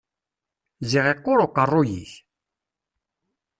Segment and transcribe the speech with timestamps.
[0.89, 2.11] Ziɣ iqqur uqeṛṛuy-ik!